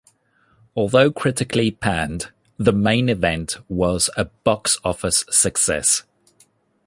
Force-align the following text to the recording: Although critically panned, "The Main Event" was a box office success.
Although 0.75 1.11
critically 1.11 1.69
panned, 1.69 2.31
"The 2.57 2.71
Main 2.73 3.07
Event" 3.07 3.57
was 3.69 4.09
a 4.17 4.25
box 4.25 4.79
office 4.83 5.25
success. 5.29 6.05